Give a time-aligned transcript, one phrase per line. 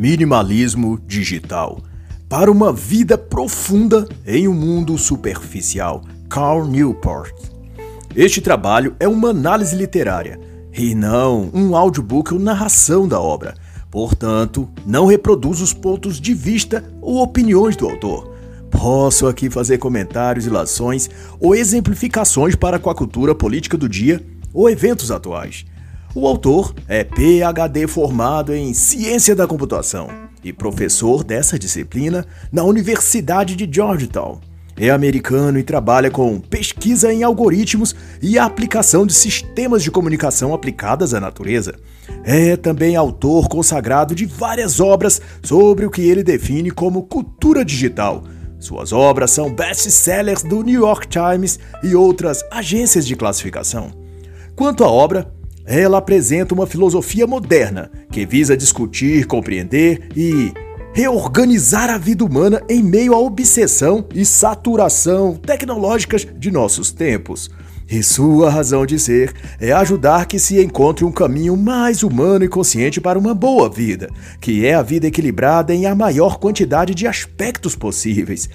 [0.00, 1.82] Minimalismo Digital
[2.26, 6.02] para uma vida profunda em um mundo superficial.
[6.26, 7.34] Carl Newport.
[8.16, 10.40] Este trabalho é uma análise literária
[10.72, 13.54] e não um audiobook ou narração da obra.
[13.90, 18.34] Portanto, não reproduz os pontos de vista ou opiniões do autor.
[18.70, 24.24] Posso aqui fazer comentários, ilações ou exemplificações para com a cultura política do dia
[24.54, 25.66] ou eventos atuais.
[26.12, 30.08] O autor é PhD formado em Ciência da Computação
[30.42, 34.40] e professor dessa disciplina na Universidade de Georgetown.
[34.76, 41.14] É americano e trabalha com pesquisa em algoritmos e aplicação de sistemas de comunicação aplicadas
[41.14, 41.76] à natureza.
[42.24, 48.24] É também autor consagrado de várias obras sobre o que ele define como cultura digital.
[48.58, 53.92] Suas obras são best-sellers do New York Times e outras agências de classificação.
[54.56, 55.39] Quanto à obra,
[55.70, 60.52] ela apresenta uma filosofia moderna que visa discutir, compreender e
[60.92, 67.48] reorganizar a vida humana em meio à obsessão e saturação tecnológicas de nossos tempos.
[67.88, 72.48] E sua razão de ser é ajudar que se encontre um caminho mais humano e
[72.48, 74.08] consciente para uma boa vida,
[74.40, 78.48] que é a vida equilibrada em a maior quantidade de aspectos possíveis.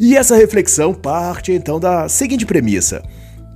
[0.00, 3.02] E essa reflexão parte então da seguinte premissa: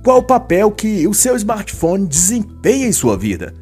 [0.03, 3.53] qual o papel que o seu smartphone desempenha em sua vida?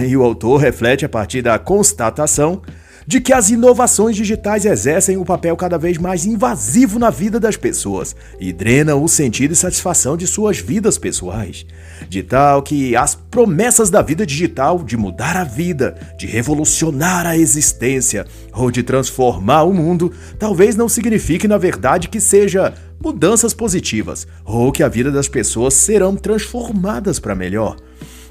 [0.00, 2.62] E o autor reflete a partir da constatação
[3.06, 7.56] de que as inovações digitais exercem um papel cada vez mais invasivo na vida das
[7.56, 11.66] pessoas e drenam o sentido e satisfação de suas vidas pessoais.
[12.08, 17.36] De tal que as promessas da vida digital de mudar a vida, de revolucionar a
[17.36, 24.26] existência ou de transformar o mundo, talvez não signifique na verdade que seja mudanças positivas
[24.44, 27.76] ou que a vida das pessoas serão transformadas para melhor.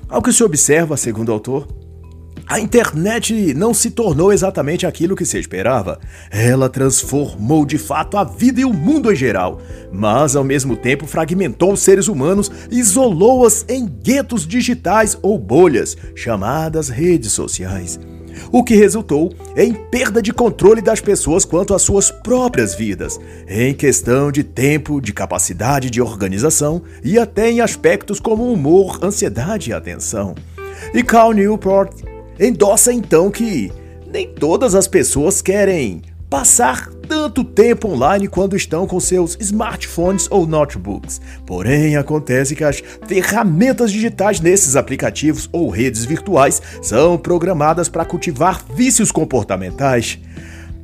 [0.10, 1.68] Ao que se observa, segundo o autor,
[2.48, 6.00] a internet não se tornou exatamente aquilo que se esperava.
[6.30, 9.62] Ela transformou de fato a vida e o mundo em geral,
[9.92, 16.90] mas ao mesmo tempo fragmentou os seres humanos isolou-as em guetos digitais ou bolhas, chamadas
[16.90, 18.00] redes sociais
[18.52, 23.74] o que resultou em perda de controle das pessoas quanto às suas próprias vidas, em
[23.74, 29.74] questão de tempo, de capacidade de organização e até em aspectos como humor, ansiedade e
[29.74, 30.36] atenção.
[30.94, 33.72] E Cal Newport endossa então que
[34.12, 40.48] nem todas as pessoas querem passar tanto tempo online quando estão com seus smartphones ou
[40.48, 41.22] notebooks.
[41.46, 48.66] Porém, acontece que as ferramentas digitais nesses aplicativos ou redes virtuais são programadas para cultivar
[48.76, 50.18] vícios comportamentais,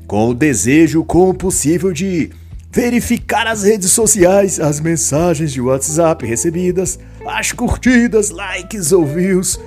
[0.05, 2.29] com o desejo compulsível de
[2.71, 9.59] verificar as redes sociais, as mensagens de WhatsApp recebidas, as curtidas, likes ou views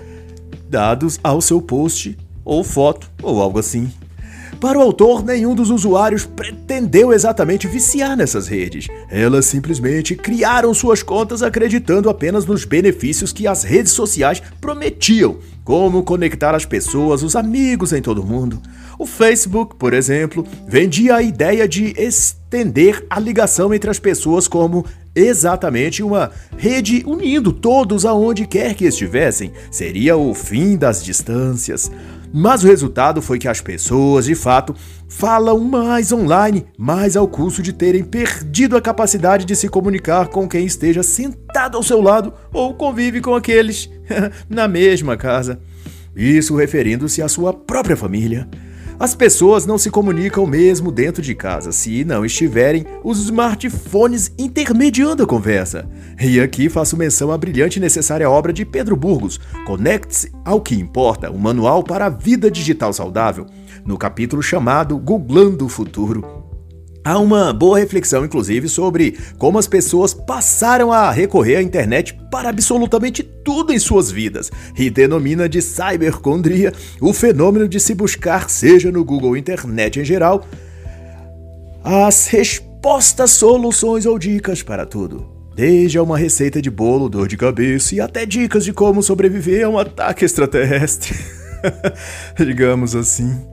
[0.73, 3.93] dados ao seu post ou foto ou algo assim.
[4.59, 8.87] Para o autor, nenhum dos usuários pretendeu exatamente viciar nessas redes.
[9.11, 16.05] Elas simplesmente criaram suas contas acreditando apenas nos benefícios que as redes sociais prometiam, como
[16.05, 18.63] conectar as pessoas, os amigos em todo mundo.
[18.99, 24.87] O Facebook, por exemplo, vendia a ideia de estender a ligação entre as pessoas como
[25.15, 29.53] exatamente uma rede unindo todos aonde quer que estivessem.
[29.71, 31.91] Seria o fim das distâncias.
[32.35, 34.75] Mas o resultado foi que as pessoas, de fato,
[35.07, 40.49] falam mais online, mais ao custo de terem perdido a capacidade de se comunicar com
[40.49, 43.91] quem esteja sentado ao seu lado ou convive com aqueles
[44.49, 45.61] na mesma casa.
[46.17, 48.49] Isso referindo-se à sua própria família.
[49.03, 55.25] As pessoas não se comunicam mesmo dentro de casa se não estiverem os smartphones intermediando
[55.25, 55.91] a conversa.
[56.21, 60.77] E aqui faço menção à brilhante e necessária obra de Pedro Burgos, Conecte-se ao que
[60.77, 63.45] importa, um manual para a vida digital saudável,
[63.85, 66.52] no capítulo chamado Googlando o Futuro.
[67.05, 72.49] Há uma boa reflexão, inclusive, sobre como as pessoas passaram a recorrer à internet para
[72.49, 78.93] absolutamente tudo em suas vidas e denomina de cybercondria o fenômeno de se buscar, seja
[78.93, 80.47] no Google internet em geral,
[81.83, 85.27] as respostas, soluções ou dicas para tudo.
[85.57, 89.69] Desde uma receita de bolo, dor de cabeça e até dicas de como sobreviver a
[89.69, 91.15] um ataque extraterrestre.
[92.39, 93.52] Digamos assim.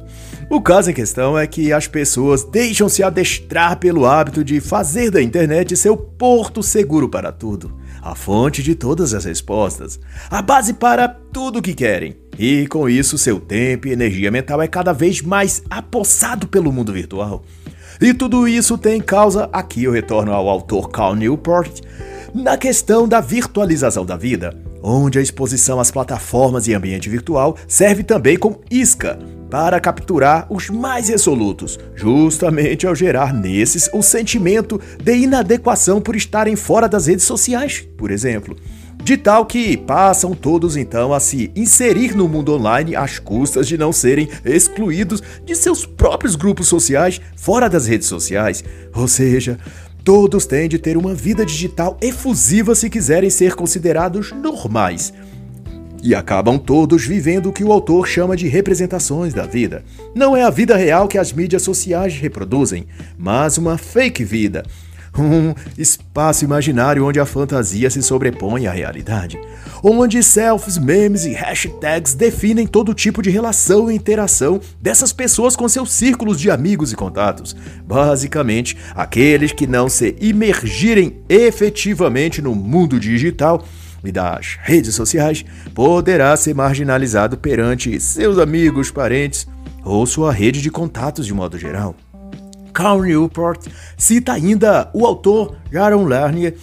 [0.50, 5.12] O caso em questão é que as pessoas deixam se adestrar pelo hábito de fazer
[5.12, 10.74] da internet seu porto seguro para tudo, a fonte de todas as respostas, a base
[10.74, 12.18] para tudo o que querem.
[12.36, 16.92] E com isso, seu tempo e energia mental é cada vez mais apossado pelo mundo
[16.92, 17.44] virtual.
[18.02, 21.82] E tudo isso tem causa, aqui eu retorno ao autor Cal Newport,
[22.34, 28.02] na questão da virtualização da vida, onde a exposição às plataformas e ambiente virtual serve
[28.02, 29.20] também como isca
[29.50, 36.56] para capturar os mais resolutos, justamente ao gerar nesses o sentimento de inadequação por estarem
[36.56, 38.56] fora das redes sociais, por exemplo.
[39.04, 43.78] De tal que passam todos então a se inserir no mundo online às custas de
[43.78, 48.64] não serem excluídos de seus próprios grupos sociais fora das redes sociais.
[48.94, 49.58] Ou seja,
[50.04, 55.14] todos têm de ter uma vida digital efusiva se quiserem ser considerados normais.
[56.02, 59.84] E acabam todos vivendo o que o autor chama de representações da vida.
[60.16, 62.86] Não é a vida real que as mídias sociais reproduzem,
[63.18, 64.64] mas uma fake vida
[65.18, 69.40] um espaço imaginário onde a fantasia se sobrepõe à realidade.
[69.84, 75.68] Onde selfies, memes e hashtags definem todo tipo de relação e interação dessas pessoas com
[75.68, 77.56] seus círculos de amigos e contatos.
[77.86, 83.64] Basicamente, aqueles que não se imergirem efetivamente no mundo digital
[84.04, 89.48] e das redes sociais poderá ser marginalizado perante seus amigos, parentes
[89.84, 91.96] ou sua rede de contatos de modo geral.
[92.74, 93.68] Carl Newport
[93.98, 96.56] cita ainda o autor Jaron Lerner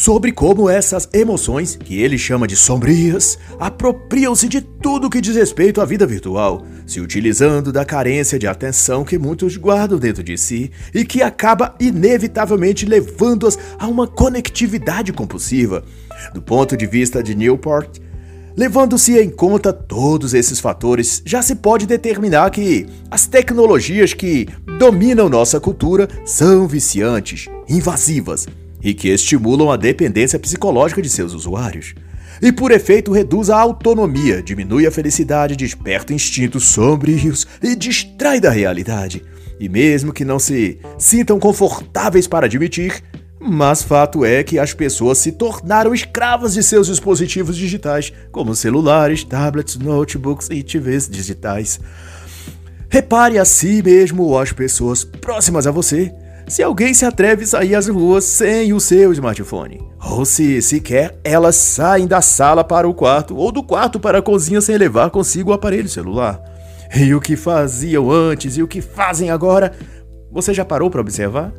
[0.00, 5.78] sobre como essas emoções, que ele chama de sombrias, apropriam-se de tudo que diz respeito
[5.78, 10.72] à vida virtual, se utilizando da carência de atenção que muitos guardam dentro de si
[10.92, 15.84] e que acaba inevitavelmente levando-as a uma conectividade compulsiva.
[16.34, 18.00] Do ponto de vista de Newport,
[18.56, 25.28] Levando-se em conta todos esses fatores, já se pode determinar que as tecnologias que dominam
[25.28, 28.48] nossa cultura são viciantes, invasivas
[28.82, 31.94] e que estimulam a dependência psicológica de seus usuários.
[32.42, 38.50] E por efeito reduz a autonomia, diminui a felicidade, desperta instintos sombrios e distrai da
[38.50, 39.22] realidade.
[39.58, 43.02] E mesmo que não se sintam confortáveis para admitir,
[43.38, 49.22] mas fato é que as pessoas se tornaram escravas de seus dispositivos digitais, como celulares,
[49.22, 51.78] tablets, notebooks e TVs digitais.
[52.88, 56.12] Repare a si mesmo ou às pessoas próximas a você
[56.50, 59.80] se alguém se atreve a sair às ruas sem o seu smartphone.
[60.02, 64.22] Ou se sequer elas saem da sala para o quarto ou do quarto para a
[64.22, 66.42] cozinha sem levar consigo o aparelho celular.
[66.94, 69.72] E o que faziam antes e o que fazem agora,
[70.32, 71.52] você já parou para observar?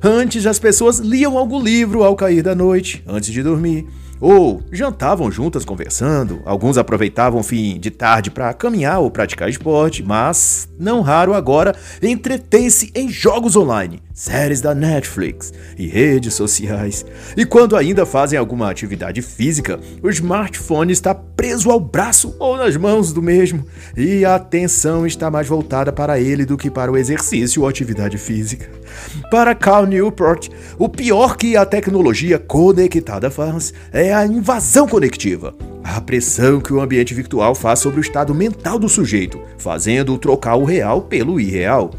[0.00, 3.84] Antes, as pessoas liam algum livro ao cair da noite, antes de dormir,
[4.20, 6.40] ou jantavam juntas conversando.
[6.44, 11.74] Alguns aproveitavam o fim de tarde para caminhar ou praticar esporte, mas, não raro agora,
[12.00, 17.06] entretém-se em jogos online séries da Netflix e redes sociais.
[17.34, 22.76] E quando ainda fazem alguma atividade física, o smartphone está preso ao braço ou nas
[22.76, 23.64] mãos do mesmo,
[23.96, 28.18] e a atenção está mais voltada para ele do que para o exercício ou atividade
[28.18, 28.68] física.
[29.30, 35.54] Para Carl Newport, o pior que a tecnologia conectada faz é a invasão conectiva.
[35.82, 40.56] A pressão que o ambiente virtual faz sobre o estado mental do sujeito, fazendo-o trocar
[40.56, 41.90] o real pelo irreal.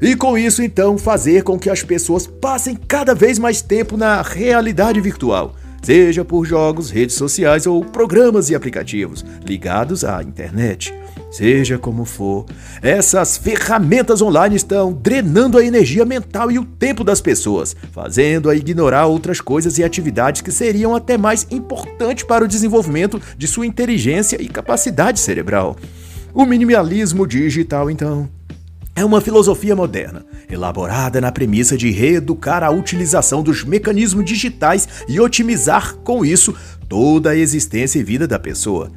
[0.00, 4.20] E com isso, então, fazer com que as pessoas passem cada vez mais tempo na
[4.20, 10.92] realidade virtual, seja por jogos, redes sociais ou programas e aplicativos ligados à internet.
[11.30, 12.46] Seja como for,
[12.80, 19.06] essas ferramentas online estão drenando a energia mental e o tempo das pessoas, fazendo-a ignorar
[19.06, 24.40] outras coisas e atividades que seriam até mais importantes para o desenvolvimento de sua inteligência
[24.40, 25.76] e capacidade cerebral.
[26.32, 28.28] O minimalismo digital, então,
[28.96, 35.20] é uma filosofia moderna, elaborada na premissa de reeducar a utilização dos mecanismos digitais e
[35.20, 36.54] otimizar, com isso,
[36.88, 38.90] toda a existência e vida da pessoa.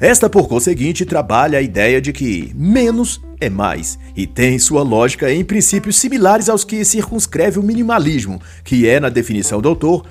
[0.00, 5.32] Esta, por conseguinte, trabalha a ideia de que menos é mais e tem sua lógica
[5.32, 10.04] em princípios similares aos que circunscreve o minimalismo, que é, na definição do autor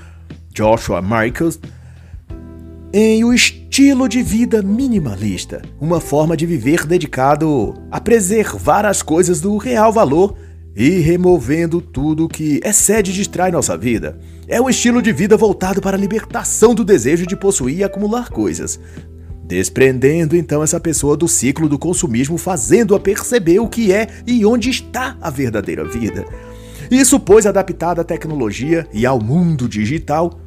[0.53, 1.59] Joshua Michaels,
[2.95, 9.41] em o estilo de vida minimalista, uma forma de viver dedicado a preservar as coisas
[9.41, 10.35] do real valor
[10.75, 14.19] e removendo tudo que excede e distrai nossa vida.
[14.47, 18.29] É um estilo de vida voltado para a libertação do desejo de possuir e acumular
[18.29, 18.79] coisas,
[19.43, 24.69] desprendendo então essa pessoa do ciclo do consumismo, fazendo-a perceber o que é e onde
[24.69, 26.25] está a verdadeira vida.
[26.91, 30.42] Isso, pois, adaptado à tecnologia e ao mundo digital,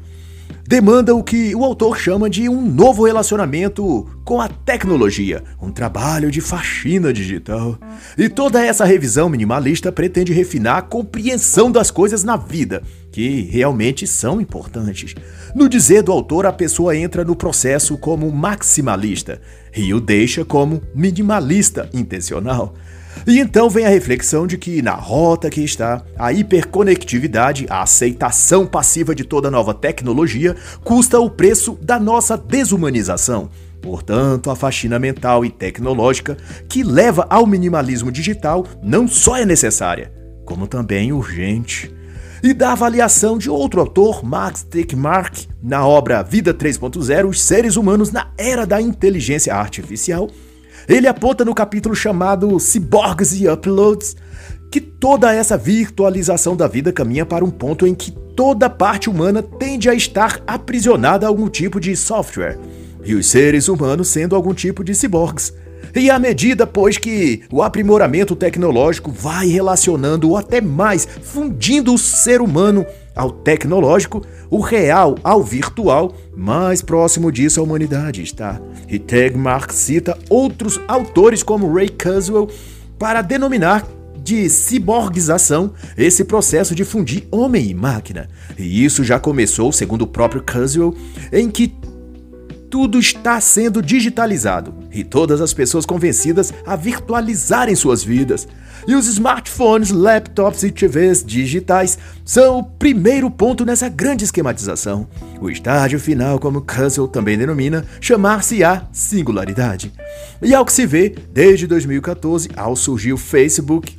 [0.67, 6.31] demanda o que o autor chama de um novo relacionamento com a tecnologia, um trabalho
[6.31, 7.79] de faxina digital.
[8.19, 14.07] E toda essa revisão minimalista pretende refinar a compreensão das coisas na vida, que realmente
[14.07, 15.15] são importantes.
[15.55, 19.41] No dizer do autor, a pessoa entra no processo como maximalista
[19.77, 22.75] e o deixa como minimalista intencional.
[23.25, 28.67] E então vem a reflexão de que, na rota que está, a hiperconectividade, a aceitação
[28.67, 33.49] passiva de toda nova tecnologia, custa o preço da nossa desumanização.
[33.81, 36.37] Portanto, a faxina mental e tecnológica
[36.69, 40.13] que leva ao minimalismo digital não só é necessária,
[40.45, 41.95] como também urgente.
[42.43, 48.13] E da avaliação de outro autor, Max Tegmark, na obra Vida 3.0, Os Seres Humanos
[48.13, 50.31] na Era da Inteligência Artificial,
[50.89, 54.17] ele aponta no capítulo chamado Cyborgs e Uploads
[54.71, 59.43] que toda essa virtualização da vida caminha para um ponto em que toda parte humana
[59.43, 62.59] tende a estar aprisionada a algum tipo de software,
[63.05, 65.53] e os seres humanos sendo algum tipo de ciborgues.
[65.97, 71.99] E à medida, pois, que o aprimoramento tecnológico vai relacionando ou até mais fundindo o
[71.99, 72.85] ser humano
[73.15, 78.61] ao tecnológico, o real ao virtual, mais próximo disso a humanidade está.
[78.89, 82.49] E Tegmark cita outros autores como Ray Kurzweil
[82.99, 83.87] para denominar
[84.23, 88.29] de ciborgização esse processo de fundir homem e máquina.
[88.59, 90.95] E isso já começou, segundo o próprio Kurzweil,
[91.33, 91.73] em que
[92.77, 98.47] tudo está sendo digitalizado e todas as pessoas convencidas a virtualizarem suas vidas.
[98.87, 105.09] E os smartphones, laptops e TVs digitais são o primeiro ponto nessa grande esquematização.
[105.41, 109.91] O estágio final, como Kurzweil também denomina, chamar-se-á singularidade.
[110.43, 113.97] E ao que se vê, desde 2014, ao surgir o Facebook,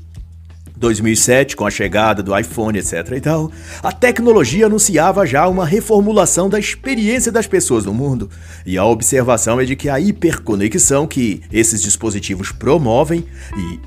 [0.77, 3.11] 2007, com a chegada do iPhone, etc.
[3.15, 8.29] e tal, a tecnologia anunciava já uma reformulação da experiência das pessoas no mundo.
[8.65, 13.25] E a observação é de que a hiperconexão que esses dispositivos promovem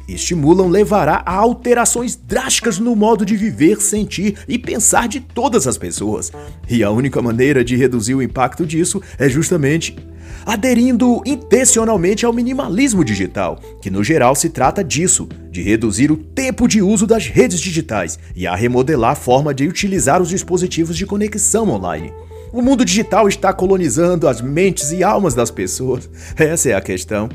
[0.09, 5.67] e estimulam levará a alterações drásticas no modo de viver, sentir e pensar de todas
[5.67, 6.33] as pessoas.
[6.69, 9.97] E a única maneira de reduzir o impacto disso é justamente
[10.45, 16.67] aderindo intencionalmente ao minimalismo digital, que no geral se trata disso, de reduzir o tempo
[16.67, 21.07] de uso das redes digitais e a remodelar a forma de utilizar os dispositivos de
[21.07, 22.13] conexão online.
[22.53, 26.11] O mundo digital está colonizando as mentes e almas das pessoas.
[26.37, 27.29] Essa é a questão.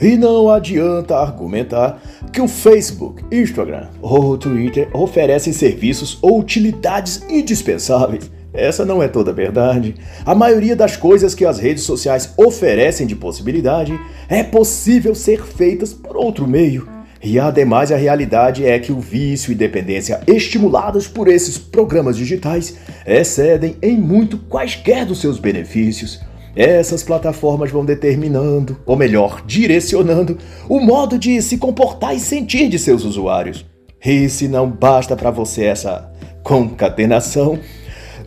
[0.00, 2.00] E não adianta argumentar
[2.32, 8.30] que o Facebook, Instagram ou Twitter oferecem serviços ou utilidades indispensáveis.
[8.52, 9.94] Essa não é toda a verdade.
[10.24, 15.92] A maioria das coisas que as redes sociais oferecem de possibilidade é possível ser feitas
[15.92, 16.88] por outro meio.
[17.22, 22.76] E ademais a realidade é que o vício e dependência estimulados por esses programas digitais
[23.04, 26.20] excedem em muito quaisquer dos seus benefícios.
[26.54, 30.38] Essas plataformas vão determinando, ou melhor, direcionando,
[30.68, 33.66] o modo de se comportar e sentir de seus usuários.
[34.04, 36.10] E se não basta para você essa
[36.42, 37.58] concatenação,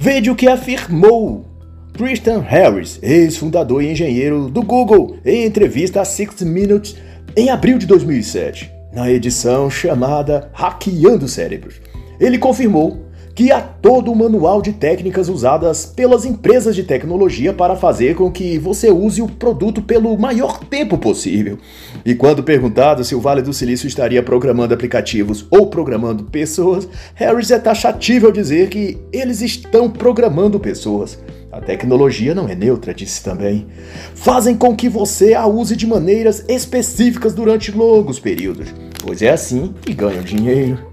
[0.03, 1.46] Veja o que afirmou
[1.93, 6.96] Christian Harris, ex-fundador e engenheiro do Google, em entrevista a Six Minutes
[7.38, 11.79] em abril de 2007, na edição chamada Hackeando Cérebros.
[12.20, 13.11] Ele confirmou
[13.41, 18.31] que há todo o manual de técnicas usadas pelas empresas de tecnologia para fazer com
[18.31, 21.57] que você use o produto pelo maior tempo possível.
[22.05, 27.50] E quando perguntado se o Vale do Silício estaria programando aplicativos ou programando pessoas, Harris
[27.50, 31.17] é taxativo dizer que eles estão programando pessoas.
[31.51, 33.65] A tecnologia não é neutra, disse também.
[34.13, 38.67] Fazem com que você a use de maneiras específicas durante longos períodos,
[39.03, 40.90] pois é assim que ganham dinheiro.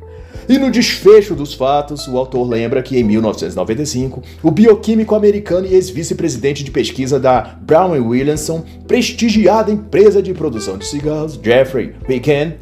[0.49, 5.75] E no desfecho dos fatos, o autor lembra que em 1995, o bioquímico americano e
[5.75, 12.57] ex-vice-presidente de pesquisa da Brown Williamson, prestigiada empresa de produção de cigarros, Jeffrey Weekend,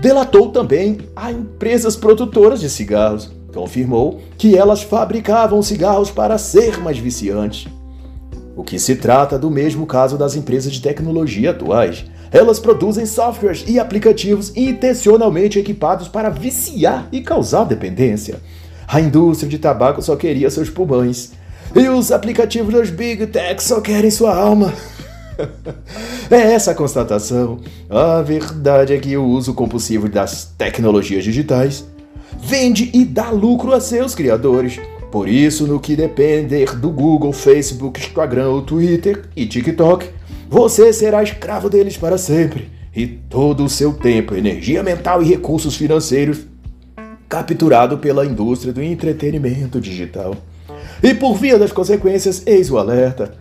[0.00, 3.30] delatou também a empresas produtoras de cigarros.
[3.52, 7.68] Confirmou que elas fabricavam cigarros para ser mais viciantes.
[8.56, 12.06] O que se trata do mesmo caso das empresas de tecnologia atuais.
[12.32, 18.40] Elas produzem softwares e aplicativos intencionalmente equipados para viciar e causar dependência.
[18.88, 21.32] A indústria de tabaco só queria seus pulmões.
[21.74, 24.72] E os aplicativos das Big Tech só querem sua alma.
[26.30, 27.60] é essa a constatação.
[27.88, 31.84] A verdade é que o uso compulsivo das tecnologias digitais
[32.38, 34.80] vende e dá lucro a seus criadores.
[35.10, 40.08] Por isso, no que depender do Google, Facebook, Instagram, Twitter e TikTok,
[40.52, 45.74] você será escravo deles para sempre, e todo o seu tempo, energia mental e recursos
[45.76, 46.40] financeiros
[47.26, 50.36] capturado pela indústria do entretenimento digital.
[51.02, 53.34] E por via das consequências, eis o alerta.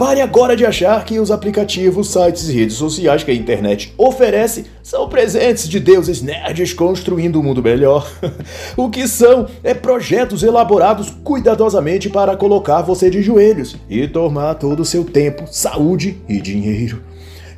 [0.00, 4.64] Pare agora de achar que os aplicativos, sites e redes sociais que a internet oferece
[4.82, 8.10] são presentes de deuses nerds construindo um mundo melhor.
[8.78, 14.80] o que são é projetos elaborados cuidadosamente para colocar você de joelhos e tomar todo
[14.80, 17.02] o seu tempo, saúde e dinheiro.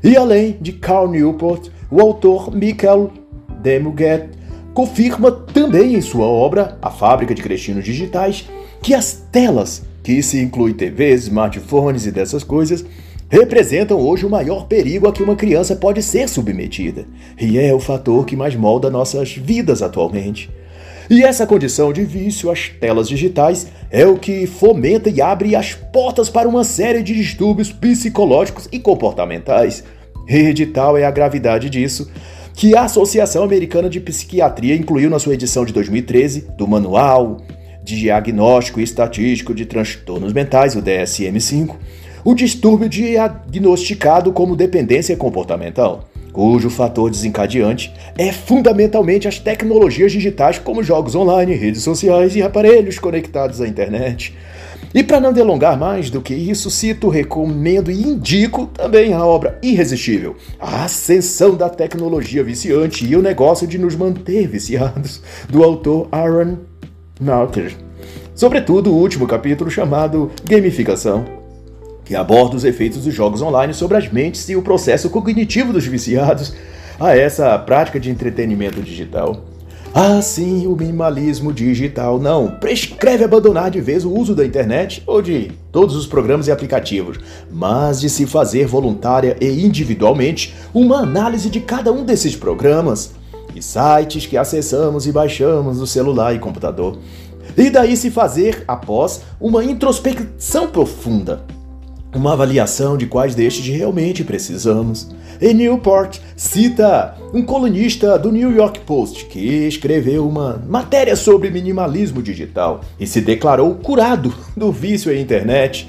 [0.02, 3.12] E além de Carl Newport, o autor Michael
[3.60, 4.30] Demuget
[4.74, 8.48] confirma também em sua obra A Fábrica de Cretinos Digitais
[8.82, 12.84] que as telas que se inclui TVs, smartphones e dessas coisas,
[13.28, 17.06] representam hoje o maior perigo a que uma criança pode ser submetida,
[17.40, 20.50] e é o fator que mais molda nossas vidas atualmente.
[21.08, 25.74] E essa condição de vício às telas digitais é o que fomenta e abre as
[25.74, 29.82] portas para uma série de distúrbios psicológicos e comportamentais.
[30.28, 32.08] E tal é a gravidade disso
[32.54, 37.38] que a Associação Americana de Psiquiatria incluiu na sua edição de 2013 do Manual
[37.82, 41.76] de Diagnóstico e Estatístico de Transtornos Mentais, o DSM-5,
[42.24, 50.82] o distúrbio diagnosticado como dependência comportamental, cujo fator desencadeante é fundamentalmente as tecnologias digitais como
[50.82, 54.34] jogos online, redes sociais e aparelhos conectados à internet.
[54.94, 59.58] E para não delongar mais do que isso, cito, recomendo e indico também a obra
[59.62, 66.08] Irresistível, A Ascensão da Tecnologia Viciante e o Negócio de Nos Manter Viciados, do autor
[66.12, 66.58] Aaron
[67.22, 67.74] Nauter.
[68.34, 71.24] Sobretudo o último capítulo chamado Gamificação,
[72.04, 75.86] que aborda os efeitos dos jogos online sobre as mentes e o processo cognitivo dos
[75.86, 76.54] viciados
[76.98, 79.44] a essa prática de entretenimento digital.
[79.94, 85.52] Assim, o minimalismo digital não prescreve abandonar de vez o uso da internet ou de
[85.70, 91.60] todos os programas e aplicativos, mas de se fazer voluntária e individualmente uma análise de
[91.60, 93.12] cada um desses programas
[93.54, 96.98] e sites que acessamos e baixamos no celular e computador.
[97.56, 101.44] E daí se fazer, após, uma introspecção profunda
[102.14, 105.08] uma avaliação de quais destes realmente precisamos.
[105.40, 112.22] E Newport cita um colunista do New York Post que escreveu uma matéria sobre minimalismo
[112.22, 115.88] digital e se declarou curado do vício à internet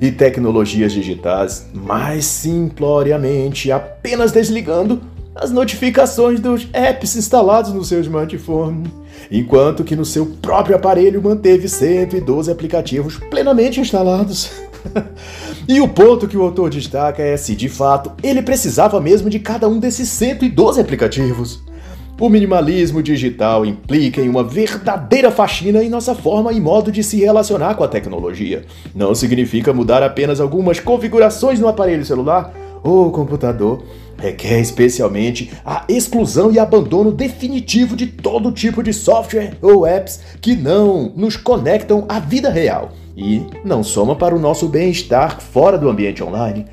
[0.00, 5.00] e tecnologias digitais, mais simploriamente apenas desligando
[5.40, 8.92] as notificações dos apps instalados no seu smartphone,
[9.30, 14.50] enquanto que no seu próprio aparelho manteve 112 aplicativos plenamente instalados.
[15.68, 19.38] e o ponto que o autor destaca é se, de fato, ele precisava mesmo de
[19.38, 21.62] cada um desses 112 aplicativos.
[22.20, 27.16] O minimalismo digital implica em uma verdadeira faxina em nossa forma e modo de se
[27.18, 28.64] relacionar com a tecnologia.
[28.92, 33.82] Não significa mudar apenas algumas configurações no aparelho celular ou computador.
[34.16, 40.56] Requer especialmente a exclusão e abandono definitivo de todo tipo de software ou apps que
[40.56, 45.88] não nos conectam à vida real e não soma para o nosso bem-estar fora do
[45.88, 46.66] ambiente online.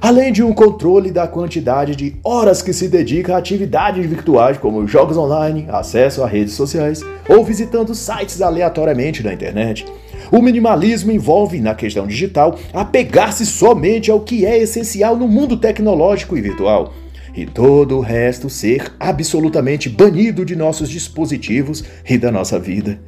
[0.00, 4.86] Além de um controle da quantidade de horas que se dedica a atividades virtuais como
[4.86, 9.84] jogos online, acesso a redes sociais ou visitando sites aleatoriamente na internet.
[10.30, 16.36] O minimalismo envolve, na questão digital, apegar-se somente ao que é essencial no mundo tecnológico
[16.36, 16.92] e virtual
[17.34, 22.98] e todo o resto ser absolutamente banido de nossos dispositivos e da nossa vida.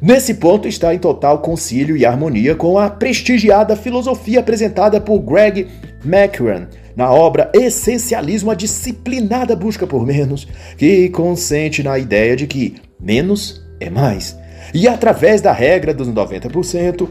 [0.00, 5.66] Nesse ponto está em total concílio e harmonia com a prestigiada filosofia apresentada por Greg
[6.04, 10.48] McKeown na obra Essencialismo, a disciplinada busca por menos,
[10.78, 14.34] que consente na ideia de que menos é mais.
[14.72, 17.08] E através da regra dos 90%,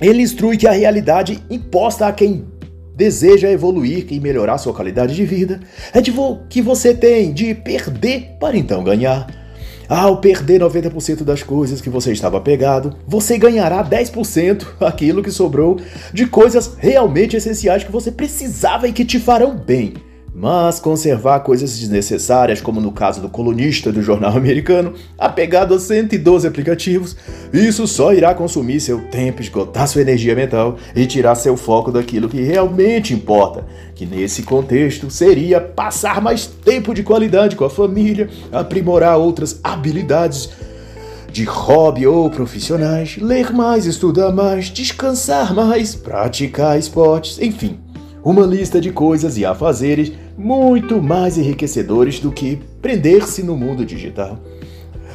[0.00, 2.46] ele instrui que a realidade imposta a quem
[2.94, 5.60] deseja evoluir e melhorar sua qualidade de vida
[5.92, 6.12] é de
[6.50, 9.26] que você tem de perder para então ganhar.
[9.88, 15.80] Ao perder 90% das coisas que você estava pegado, você ganhará 10% aquilo que sobrou
[16.12, 19.94] de coisas realmente essenciais que você precisava e que te farão bem.
[20.40, 26.46] Mas conservar coisas desnecessárias, como no caso do colunista do jornal americano, apegado a 112
[26.46, 27.16] aplicativos,
[27.52, 32.28] isso só irá consumir seu tempo, esgotar sua energia mental e tirar seu foco daquilo
[32.28, 38.30] que realmente importa, que nesse contexto seria passar mais tempo de qualidade com a família,
[38.52, 40.50] aprimorar outras habilidades
[41.32, 47.87] de hobby ou profissionais, ler mais, estudar mais, descansar mais, praticar esportes, enfim
[48.30, 54.38] uma lista de coisas e afazeres muito mais enriquecedores do que prender-se no mundo digital.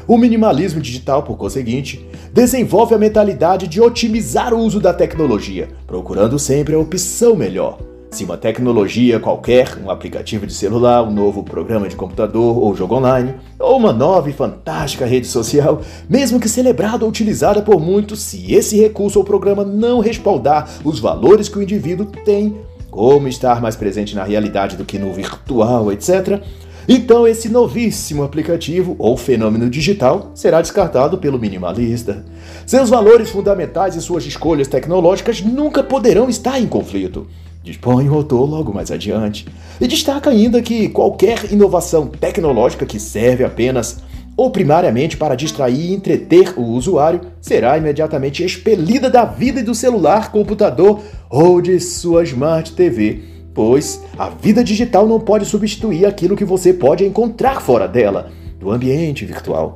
[0.08, 6.40] O minimalismo digital, por conseguinte, desenvolve a mentalidade de otimizar o uso da tecnologia, procurando
[6.40, 7.78] sempre a opção melhor.
[8.10, 12.96] Se uma tecnologia qualquer, um aplicativo de celular, um novo programa de computador ou jogo
[12.96, 18.22] online, ou uma nova e fantástica rede social, mesmo que celebrada ou utilizada por muitos,
[18.22, 22.56] se esse recurso ou programa não respaldar os valores que o indivíduo tem,
[22.94, 26.40] como estar mais presente na realidade do que no virtual, etc.
[26.88, 32.24] Então, esse novíssimo aplicativo ou fenômeno digital será descartado pelo minimalista.
[32.68, 37.26] Seus valores fundamentais e suas escolhas tecnológicas nunca poderão estar em conflito.
[37.64, 39.48] Dispõe o autor logo mais adiante.
[39.82, 44.04] E destaca ainda que qualquer inovação tecnológica que serve apenas
[44.36, 50.32] ou primariamente para distrair e entreter o usuário, será imediatamente expelida da vida do celular,
[50.32, 53.22] computador ou de sua Smart TV,
[53.54, 58.72] pois a vida digital não pode substituir aquilo que você pode encontrar fora dela, do
[58.72, 59.76] ambiente virtual.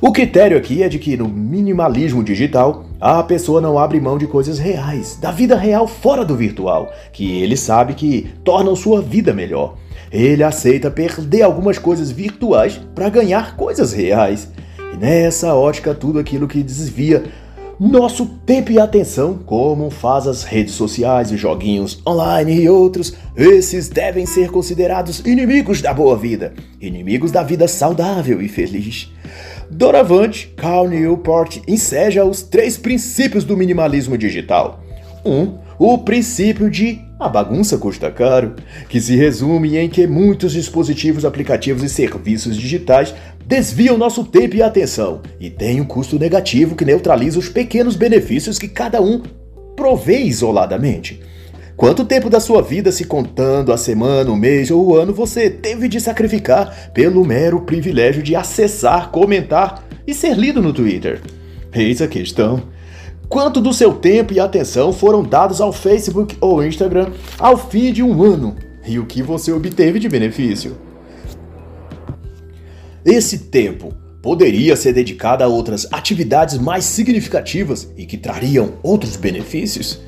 [0.00, 4.26] O critério aqui é de que no minimalismo digital, a pessoa não abre mão de
[4.26, 9.32] coisas reais, da vida real fora do virtual, que ele sabe que tornam sua vida
[9.32, 9.76] melhor.
[10.10, 14.48] Ele aceita perder algumas coisas virtuais para ganhar coisas reais.
[14.92, 17.24] E nessa ótica, tudo aquilo que desvia
[17.80, 23.88] nosso tempo e atenção, como faz as redes sociais, os joguinhos online e outros, esses
[23.88, 29.12] devem ser considerados inimigos da boa vida, inimigos da vida saudável e feliz.
[29.70, 34.82] Doravante, Carl Newport enseja os três princípios do minimalismo digital.
[35.24, 35.30] 1.
[35.30, 38.54] Um, o princípio de a bagunça custa caro,
[38.88, 43.14] que se resume em que muitos dispositivos, aplicativos e serviços digitais
[43.46, 48.58] desviam nosso tempo e atenção e têm um custo negativo que neutraliza os pequenos benefícios
[48.58, 49.22] que cada um
[49.76, 51.20] provê isoladamente.
[51.76, 55.50] Quanto tempo da sua vida, se contando a semana, o mês ou o ano, você
[55.50, 61.20] teve de sacrificar pelo mero privilégio de acessar, comentar e ser lido no Twitter?
[61.72, 62.62] Eis a questão.
[63.28, 68.02] Quanto do seu tempo e atenção foram dados ao Facebook ou Instagram ao fim de
[68.02, 68.54] um ano?
[68.86, 70.76] E o que você obteve de benefício?
[73.04, 80.00] Esse tempo poderia ser dedicado a outras atividades mais significativas e que trariam outros benefícios?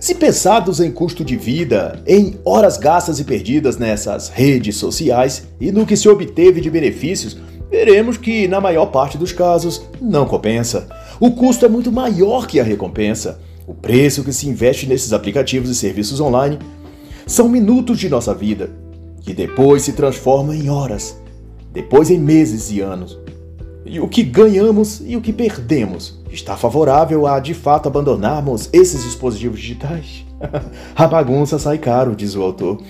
[0.00, 5.70] Se pensados em custo de vida, em horas gastas e perdidas nessas redes sociais e
[5.70, 7.36] no que se obteve de benefícios,
[7.70, 10.88] veremos que, na maior parte dos casos, não compensa.
[11.20, 13.42] O custo é muito maior que a recompensa.
[13.66, 16.58] O preço que se investe nesses aplicativos e serviços online
[17.26, 18.70] são minutos de nossa vida,
[19.20, 21.14] que depois se transformam em horas,
[21.74, 23.18] depois em meses e anos.
[23.84, 29.02] E o que ganhamos e o que perdemos Está favorável a de fato abandonarmos esses
[29.02, 30.24] dispositivos digitais?
[30.94, 32.80] a bagunça sai caro, diz o autor.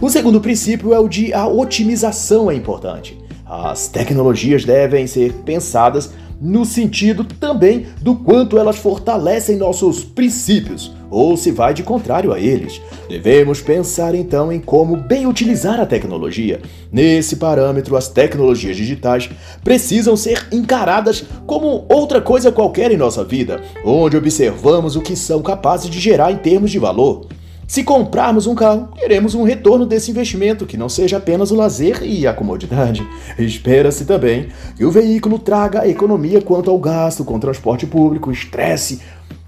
[0.00, 3.18] O segundo princípio é o de a otimização é importante.
[3.46, 11.36] As tecnologias devem ser pensadas no sentido também do quanto elas fortalecem nossos princípios, ou
[11.36, 12.80] se vai de contrário a eles.
[13.08, 16.60] Devemos pensar então em como bem utilizar a tecnologia.
[16.90, 19.28] Nesse parâmetro, as tecnologias digitais
[19.62, 25.42] precisam ser encaradas como outra coisa qualquer em nossa vida, onde observamos o que são
[25.42, 27.26] capazes de gerar em termos de valor.
[27.70, 32.02] Se comprarmos um carro, queremos um retorno desse investimento que não seja apenas o lazer
[32.02, 33.08] e a comodidade.
[33.38, 39.00] Espera-se também que o veículo traga economia quanto ao gasto com transporte público, estresse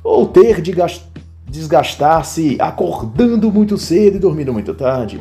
[0.05, 0.73] ou ter de
[1.49, 5.21] desgastar-se acordando muito cedo e dormindo muito tarde.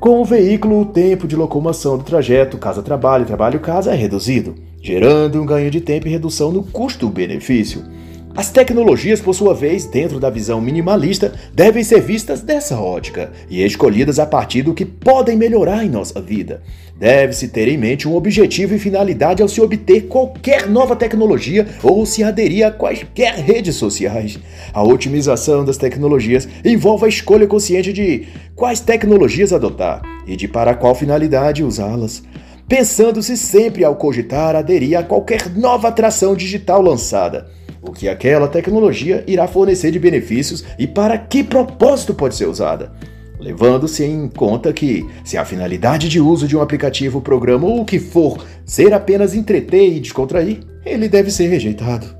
[0.00, 5.44] Com o veículo, o tempo de locomoção do trajeto casa-trabalho, trabalho-casa é reduzido, gerando um
[5.44, 7.97] ganho de tempo e redução no custo-benefício.
[8.38, 13.64] As tecnologias, por sua vez, dentro da visão minimalista, devem ser vistas dessa ótica e
[13.64, 16.62] escolhidas a partir do que podem melhorar em nossa vida.
[16.96, 22.06] Deve-se ter em mente um objetivo e finalidade ao se obter qualquer nova tecnologia ou
[22.06, 24.38] se aderir a quaisquer redes sociais.
[24.72, 30.76] A otimização das tecnologias envolve a escolha consciente de quais tecnologias adotar e de para
[30.76, 32.22] qual finalidade usá-las
[32.68, 39.24] pensando-se sempre ao cogitar aderir a qualquer nova atração digital lançada o que aquela tecnologia
[39.26, 42.92] irá fornecer de benefícios e para que propósito pode ser usada.
[43.38, 47.84] Levando-se em conta que, se a finalidade de uso de um aplicativo, programa ou o
[47.84, 52.18] que for ser apenas entreter e descontrair, ele deve ser rejeitado.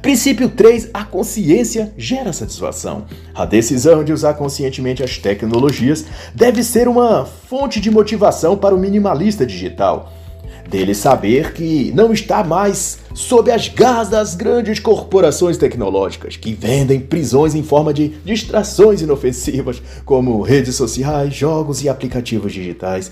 [0.00, 0.90] Princípio 3.
[0.94, 3.06] A consciência gera satisfação.
[3.34, 8.78] A decisão de usar conscientemente as tecnologias deve ser uma fonte de motivação para o
[8.78, 10.12] minimalista digital
[10.74, 16.98] dele saber que não está mais sob as garras das grandes corporações tecnológicas que vendem
[16.98, 23.08] prisões em forma de distrações inofensivas, como redes sociais, jogos e aplicativos digitais.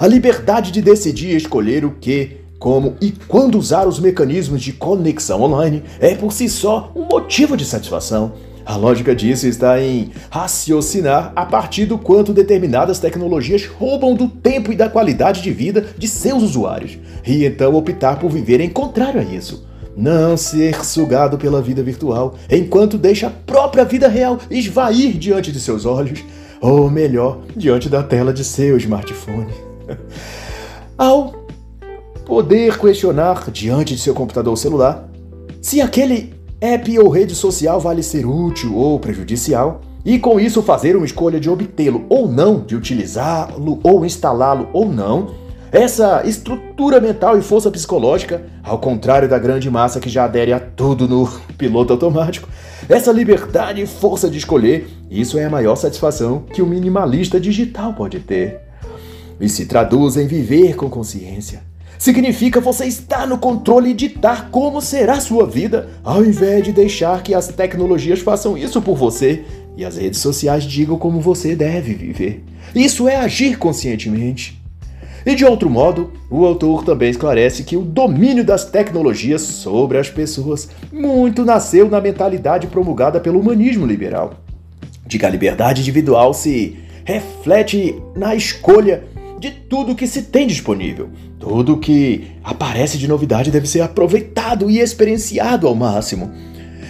[0.00, 5.42] A liberdade de decidir escolher o que, como e quando usar os mecanismos de conexão
[5.42, 8.32] online é por si só um motivo de satisfação.
[8.64, 14.72] A lógica disso está em raciocinar a partir do quanto determinadas tecnologias roubam do tempo
[14.72, 19.20] e da qualidade de vida de seus usuários, e então optar por viver em contrário
[19.20, 19.66] a isso.
[19.96, 25.60] Não ser sugado pela vida virtual, enquanto deixa a própria vida real esvair diante de
[25.60, 26.24] seus olhos,
[26.60, 29.52] ou melhor, diante da tela de seu smartphone.
[30.96, 31.42] Ao
[32.24, 35.08] poder questionar diante de seu computador ou celular
[35.60, 40.96] se aquele app ou rede social vale ser útil ou prejudicial, e com isso fazer
[40.96, 47.38] uma escolha de obtê-lo ou não, de utilizá-lo ou instalá-lo ou não, Essa estrutura mental
[47.38, 51.94] e força psicológica, ao contrário da grande massa que já adere a tudo no piloto
[51.94, 52.46] automático,
[52.86, 57.94] essa liberdade e força de escolher, isso é a maior satisfação que o minimalista digital
[57.94, 58.60] pode ter.
[59.40, 61.62] E se traduz em viver com consciência.
[62.02, 67.22] Significa você estar no controle e ditar como será sua vida, ao invés de deixar
[67.22, 69.44] que as tecnologias façam isso por você
[69.76, 72.42] e as redes sociais digam como você deve viver.
[72.74, 74.60] Isso é agir conscientemente.
[75.24, 80.10] E de outro modo, o autor também esclarece que o domínio das tecnologias sobre as
[80.10, 84.40] pessoas muito nasceu na mentalidade promulgada pelo humanismo liberal,
[85.06, 89.04] de que a liberdade individual se reflete na escolha
[89.42, 91.10] de tudo que se tem disponível.
[91.36, 96.30] Tudo que aparece de novidade deve ser aproveitado e experienciado ao máximo.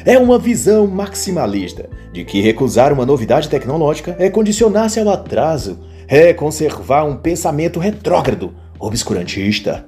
[0.04, 6.34] É uma visão maximalista de que recusar uma novidade tecnológica é condicionar-se ao atraso é
[6.34, 9.86] conservar um pensamento retrógrado, obscurantista.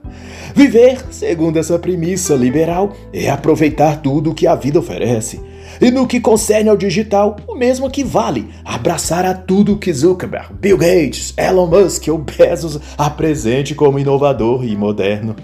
[0.55, 5.39] Viver, segundo essa premissa liberal, é aproveitar tudo o que a vida oferece.
[5.81, 10.55] E no que concerne ao digital, o mesmo que vale abraçar a tudo que Zuckerberg,
[10.55, 15.35] Bill Gates, Elon Musk ou Bezos apresente como inovador e moderno.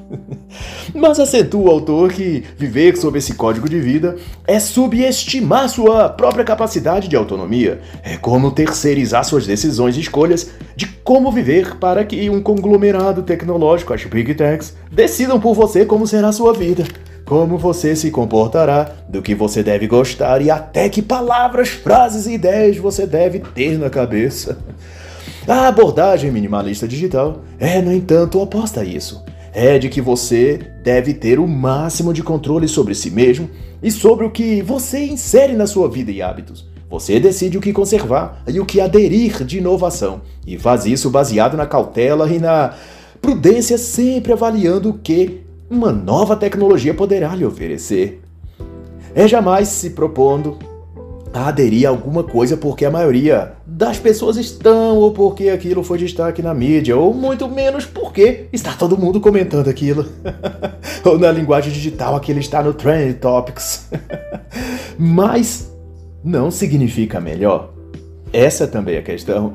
[0.95, 6.45] Mas acentua o autor que viver sob esse código de vida é subestimar sua própria
[6.45, 12.29] capacidade de autonomia, é como terceirizar suas decisões e escolhas de como viver para que
[12.31, 16.85] um conglomerado tecnológico, as Big Techs, decidam por você como será a sua vida
[17.31, 22.33] como você se comportará, do que você deve gostar e até que palavras, frases e
[22.33, 24.59] ideias você deve ter na cabeça.
[25.47, 29.23] A abordagem minimalista digital é, no entanto, oposta a isso.
[29.55, 33.49] É de que você deve ter o máximo de controle sobre si mesmo
[33.81, 36.69] e sobre o que você insere na sua vida e hábitos.
[36.91, 41.57] Você decide o que conservar e o que aderir de inovação, e faz isso baseado
[41.57, 42.75] na cautela e na
[43.23, 48.21] prudência, sempre avaliando o que uma nova tecnologia poderá lhe oferecer.
[49.15, 50.59] É jamais se propondo
[51.33, 55.97] a aderir a alguma coisa porque a maioria das pessoas estão ou porque aquilo foi
[55.97, 60.07] destaque na mídia, ou muito menos porque está todo mundo comentando aquilo.
[61.07, 63.89] ou na linguagem digital aquilo está no Trend Topics.
[64.99, 65.73] Mas
[66.25, 67.80] não significa melhor.
[68.33, 69.55] Essa também é a questão.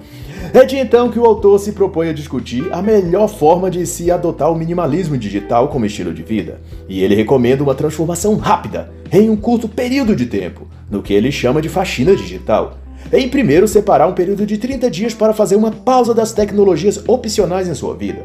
[0.54, 4.12] É de então que o autor se propõe a discutir a melhor forma de se
[4.12, 9.30] adotar o minimalismo digital como estilo de vida, e ele recomenda uma transformação rápida, em
[9.30, 12.78] um curto período de tempo, no que ele chama de faxina digital.
[13.14, 17.68] Em primeiro, separar um período de 30 dias para fazer uma pausa das tecnologias opcionais
[17.68, 18.24] em sua vida.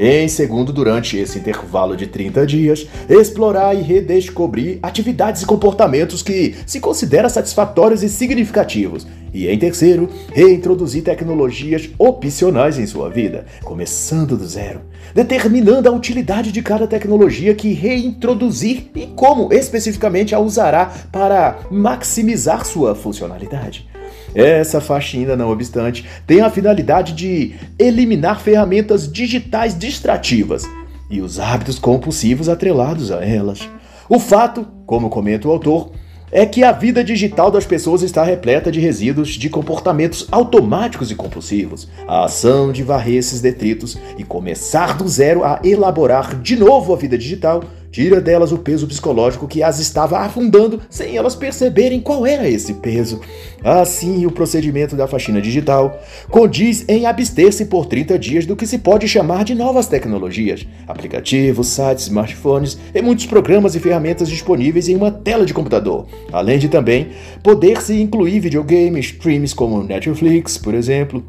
[0.00, 6.54] Em segundo, durante esse intervalo de 30 dias, explorar e redescobrir atividades e comportamentos que
[6.64, 9.04] se considera satisfatórios e significativos.
[9.34, 14.82] E em terceiro, reintroduzir tecnologias opcionais em sua vida, começando do zero,
[15.12, 22.64] determinando a utilidade de cada tecnologia que reintroduzir e como especificamente a usará para maximizar
[22.64, 23.88] sua funcionalidade.
[24.34, 30.64] Essa faxina, não obstante, tem a finalidade de eliminar ferramentas digitais distrativas
[31.10, 33.68] e os hábitos compulsivos atrelados a elas.
[34.08, 35.92] O fato, como comenta o autor,
[36.30, 41.14] é que a vida digital das pessoas está repleta de resíduos de comportamentos automáticos e
[41.14, 46.92] compulsivos, a ação de varrer esses detritos e começar do zero a elaborar de novo
[46.92, 47.64] a vida digital
[47.98, 52.74] tira delas o peso psicológico que as estava afundando sem elas perceberem qual era esse
[52.74, 53.20] peso.
[53.64, 58.78] Assim, o procedimento da faxina digital condiz em abster-se por 30 dias do que se
[58.78, 64.94] pode chamar de novas tecnologias, aplicativos, sites, smartphones e muitos programas e ferramentas disponíveis em
[64.94, 67.08] uma tela de computador, além de também
[67.42, 71.24] poder-se incluir videogames, streams como Netflix, por exemplo,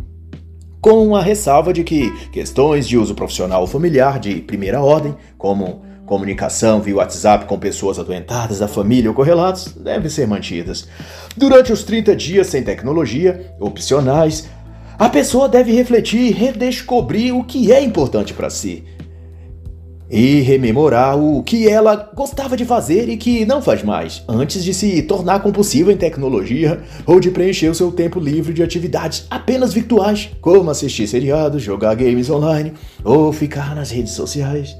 [0.79, 5.88] com a ressalva de que questões de uso profissional ou familiar de primeira ordem, como
[6.09, 10.87] Comunicação via WhatsApp com pessoas adoentadas da família ou correlatos devem ser mantidas.
[11.37, 14.49] Durante os 30 dias sem tecnologia, opcionais,
[14.97, 18.85] a pessoa deve refletir e redescobrir o que é importante para si.
[20.09, 24.73] E rememorar o que ela gostava de fazer e que não faz mais, antes de
[24.73, 29.73] se tornar compulsiva em tecnologia ou de preencher o seu tempo livre de atividades apenas
[29.75, 34.75] virtuais, como assistir seriados, jogar games online ou ficar nas redes sociais.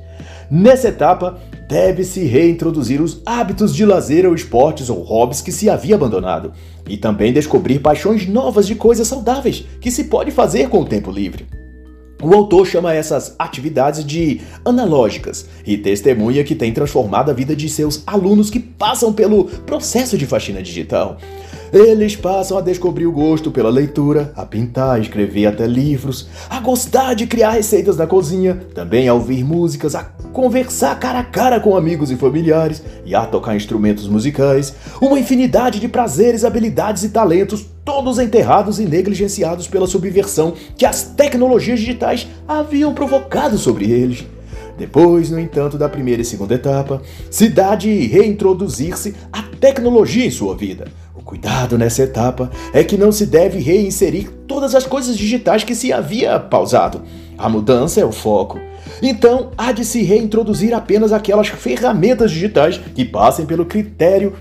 [0.49, 5.95] Nessa etapa, deve-se reintroduzir os hábitos de lazer ou esportes ou hobbies que se havia
[5.95, 6.51] abandonado,
[6.87, 11.11] e também descobrir paixões novas de coisas saudáveis que se pode fazer com o tempo
[11.11, 11.45] livre.
[12.21, 17.69] O autor chama essas atividades de analógicas e testemunha que tem transformado a vida de
[17.69, 21.17] seus alunos que passam pelo processo de faxina digital.
[21.71, 27.13] Eles passam a descobrir o gosto pela leitura, a pintar, escrever até livros, a gostar
[27.13, 30.03] de criar receitas na cozinha, também a ouvir músicas, a
[30.33, 34.73] conversar cara a cara com amigos e familiares e a tocar instrumentos musicais.
[34.99, 41.03] Uma infinidade de prazeres, habilidades e talentos, todos enterrados e negligenciados pela subversão que as
[41.03, 44.25] tecnologias digitais haviam provocado sobre eles.
[44.75, 50.31] Depois, no entanto, da primeira e segunda etapa, se dá de reintroduzir-se a tecnologia em
[50.31, 50.87] sua vida
[51.29, 55.93] Cuidado nessa etapa é que não se deve reinserir todas as coisas digitais que se
[55.93, 57.03] havia pausado.
[57.37, 58.59] A mudança é o foco.
[58.99, 64.37] Então, há de se reintroduzir apenas aquelas ferramentas digitais que passem pelo critério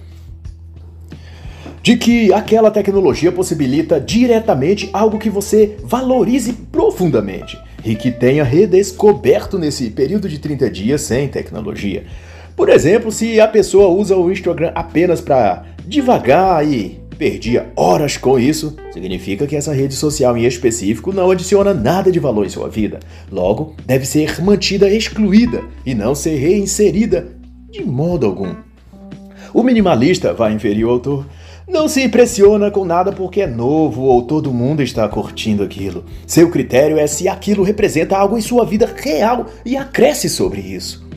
[1.83, 9.59] de que aquela tecnologia possibilita diretamente algo que você valorize profundamente e que tenha redescoberto
[9.59, 12.07] nesse período de 30 dias sem tecnologia.
[12.57, 18.39] Por exemplo, se a pessoa usa o Instagram apenas para devagar e perdia horas com
[18.39, 22.69] isso, significa que essa rede social em específico não adiciona nada de valor em sua
[22.69, 23.01] vida.
[23.33, 27.29] Logo, deve ser mantida excluída e não ser reinserida
[27.71, 28.55] de modo algum.
[29.53, 31.27] O minimalista, vai inferir o autor,
[31.67, 36.05] não se impressiona com nada porque é novo ou todo mundo está curtindo aquilo.
[36.27, 41.08] Seu critério é se aquilo representa algo em sua vida real e acresce sobre isso.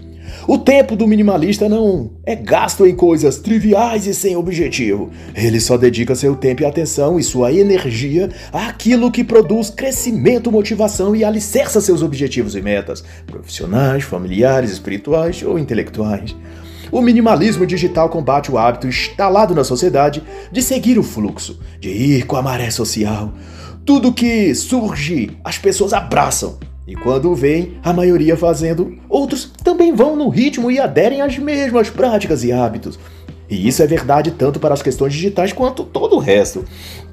[0.48, 5.12] O tempo do minimalista não é gasto em coisas triviais e sem objetivo.
[5.36, 11.16] Ele só dedica seu tempo e atenção e sua energia àquilo que produz crescimento, motivação
[11.16, 16.36] e alicerça seus objetivos e metas, profissionais, familiares, espirituais ou intelectuais.
[16.92, 22.26] O minimalismo digital combate o hábito instalado na sociedade de seguir o fluxo, de ir
[22.26, 23.32] com a maré social.
[23.86, 29.46] Tudo que surge, as pessoas abraçam, e quando vem a maioria fazendo, outros
[29.82, 33.00] também vão no ritmo e aderem às mesmas práticas e hábitos.
[33.50, 36.64] E isso é verdade tanto para as questões digitais quanto todo o resto.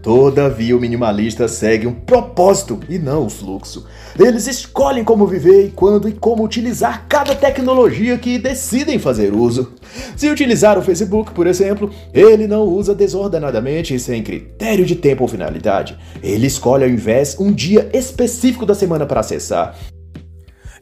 [0.02, 3.87] Todavia, o minimalista segue um propósito e não o fluxo.
[4.18, 9.72] Eles escolhem como viver e quando e como utilizar cada tecnologia que decidem fazer uso.
[10.14, 15.22] Se utilizar o Facebook, por exemplo, ele não usa desordenadamente e sem critério de tempo
[15.22, 15.98] ou finalidade.
[16.22, 19.74] Ele escolhe ao invés um dia específico da semana para acessar.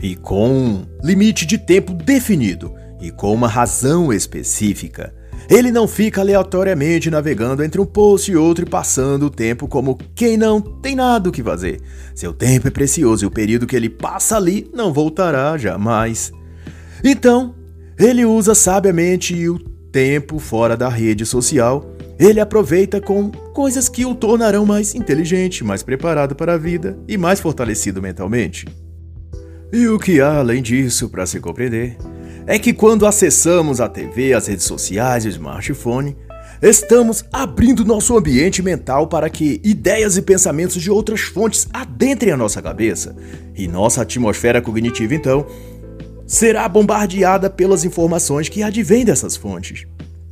[0.00, 5.12] E com um limite de tempo definido e com uma razão específica.
[5.48, 9.96] Ele não fica aleatoriamente navegando entre um post e outro e passando o tempo como
[10.14, 11.80] quem não tem nada o que fazer.
[12.14, 16.32] Seu tempo é precioso e o período que ele passa ali não voltará jamais.
[17.04, 17.54] Então,
[17.98, 19.59] ele usa sabiamente o
[19.92, 21.94] tempo fora da rede social.
[22.18, 27.16] Ele aproveita com coisas que o tornarão mais inteligente, mais preparado para a vida e
[27.16, 28.66] mais fortalecido mentalmente.
[29.72, 31.96] E o que há além disso para se compreender
[32.46, 36.16] é que quando acessamos a TV, as redes sociais e o smartphone,
[36.62, 42.37] estamos abrindo nosso ambiente mental para que ideias e pensamentos de outras fontes adentrem a
[42.37, 43.16] nossa cabeça.
[43.57, 45.44] E nossa atmosfera cognitiva, então,
[46.26, 49.87] será bombardeada pelas informações que advêm dessas fontes.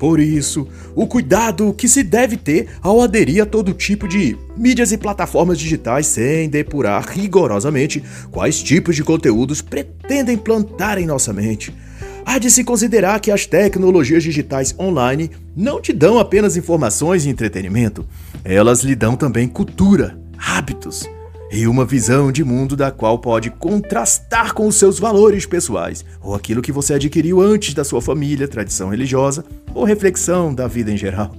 [0.05, 4.93] Por isso, o cuidado que se deve ter ao aderir a todo tipo de mídias
[4.93, 11.75] e plataformas digitais sem depurar rigorosamente quais tipos de conteúdos pretendem plantar em nossa mente.
[12.23, 17.31] Há de se considerar que as tecnologias digitais online não te dão apenas informações e
[17.31, 18.07] entretenimento,
[18.45, 21.09] elas lhe dão também cultura, hábitos
[21.57, 26.35] e uma visão de mundo da qual pode contrastar com os seus valores pessoais ou
[26.35, 30.97] aquilo que você adquiriu antes da sua família, tradição religiosa ou reflexão da vida em
[30.97, 31.33] geral.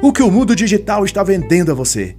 [0.00, 2.16] O que o mundo digital está vendendo a você.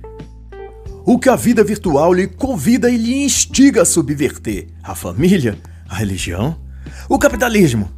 [1.05, 5.95] O que a vida virtual lhe convida e lhe instiga a subverter: a família, a
[5.95, 6.59] religião,
[7.07, 7.89] o capitalismo,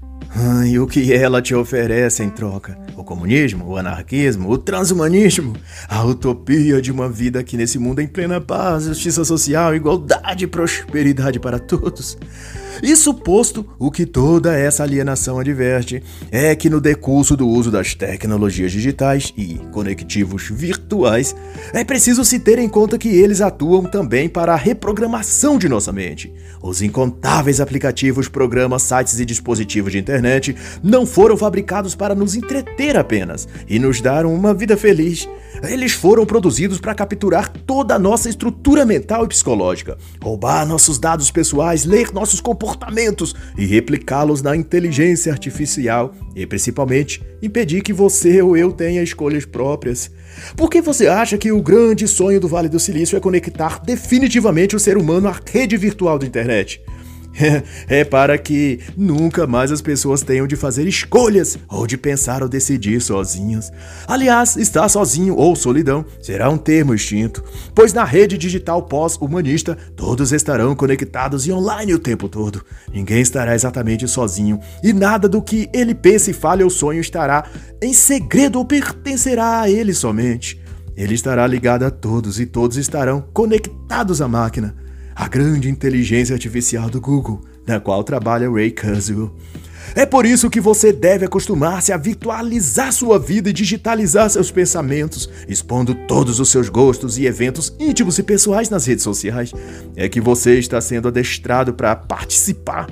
[0.68, 2.78] e o que ela te oferece em troca?
[2.96, 5.56] O comunismo, o anarquismo, o transhumanismo,
[5.88, 10.48] a utopia de uma vida aqui nesse mundo em plena paz, justiça social, igualdade e
[10.48, 12.18] prosperidade para todos.
[12.82, 17.94] Isso posto, o que toda essa alienação adverte é que no decurso do uso das
[17.94, 21.36] tecnologias digitais e conectivos virtuais,
[21.74, 25.92] é preciso se ter em conta que eles atuam também para a reprogramação de nossa
[25.92, 26.34] mente.
[26.62, 32.98] Os incontáveis aplicativos, programas, sites e dispositivos de internet não foram fabricados para nos entreter
[32.98, 35.28] apenas e nos dar uma vida feliz.
[35.64, 41.30] Eles foram produzidos para capturar toda a nossa estrutura mental e psicológica, roubar nossos dados
[41.30, 48.56] pessoais, ler nossos comportamentos e replicá-los na inteligência artificial e, principalmente, impedir que você ou
[48.56, 50.10] eu tenha escolhas próprias.
[50.56, 54.76] Por que você acha que o grande sonho do Vale do Silício é conectar definitivamente
[54.76, 56.82] o ser humano à rede virtual da internet?
[57.88, 62.50] é para que nunca mais as pessoas tenham de fazer escolhas ou de pensar ou
[62.50, 63.72] decidir sozinhas.
[64.08, 70.32] Aliás, estar sozinho ou solidão será um termo extinto, pois na rede digital pós-humanista todos
[70.32, 72.64] estarão conectados e online o tempo todo.
[72.94, 77.46] Ninguém estará exatamente sozinho e nada do que ele pensa e fale ou sonho estará
[77.82, 80.62] em segredo ou pertencerá a ele somente.
[80.96, 84.76] Ele estará ligado a todos e todos estarão conectados à máquina
[85.16, 89.32] a grande inteligência artificial do Google, na qual trabalha Ray Kurzweil.
[89.96, 95.30] É por isso que você deve acostumar-se a virtualizar sua vida e digitalizar seus pensamentos,
[95.48, 99.52] expondo todos os seus gostos e eventos íntimos e pessoais nas redes sociais.
[99.96, 102.88] É que você está sendo adestrado para participar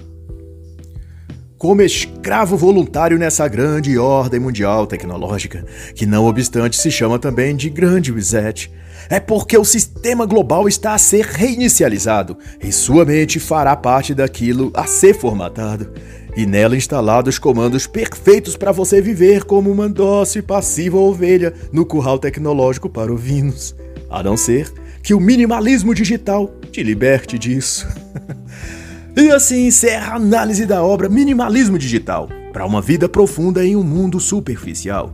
[1.59, 7.69] como escravo voluntário nessa grande ordem mundial tecnológica, que não obstante se chama também de
[7.69, 8.71] Grande Reset
[9.09, 14.71] é porque o sistema global está a ser reinicializado e sua mente fará parte daquilo
[14.73, 15.91] a ser formatado.
[16.37, 21.85] E nela instalados comandos perfeitos para você viver como uma dócil e passiva ovelha no
[21.85, 23.75] curral tecnológico para ovinos.
[24.09, 27.87] A não ser que o minimalismo digital te liberte disso.
[29.21, 33.83] e assim encerra a análise da obra Minimalismo Digital para uma vida profunda em um
[33.83, 35.13] mundo superficial,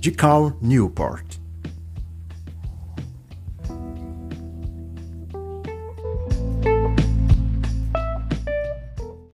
[0.00, 1.33] de Carl Newport.